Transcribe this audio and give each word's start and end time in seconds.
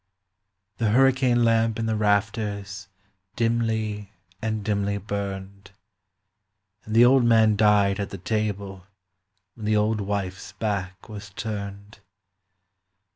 The 0.77 0.89
hurricane 0.89 1.43
lamp 1.43 1.77
in 1.77 1.85
the 1.85 1.95
rafters 1.95 2.87
dimly 3.35 4.11
and 4.41 4.65
dimly 4.65 4.97
burned; 4.97 5.69
And 6.85 6.95
the 6.95 7.05
old 7.05 7.23
man 7.23 7.55
died 7.55 7.99
at 7.99 8.09
the 8.09 8.17
table 8.17 8.87
when 9.53 9.67
the 9.67 9.77
old 9.77 10.01
wife's 10.01 10.53
back 10.53 11.07
was 11.07 11.29
turned. 11.29 11.99